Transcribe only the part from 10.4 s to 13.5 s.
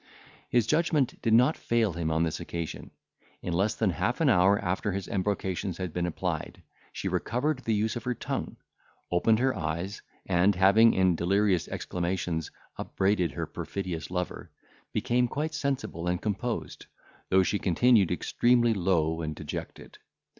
having, in delirious exclamations, upbraided her